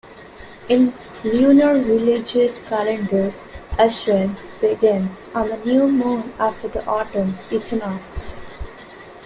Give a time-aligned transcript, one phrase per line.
[0.67, 3.43] In lunar religious calendars,
[3.77, 8.33] Ashvin begins on the new moon after the autumn equinox.